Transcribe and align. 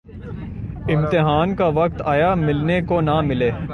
امتحان 0.89 1.55
کا 1.55 1.67
وقت 1.67 2.01
آیا‘ 2.05 2.33
ملنے 2.35 2.81
کو 2.81 3.01
نہ 3.01 3.21
ملے۔ 3.21 3.51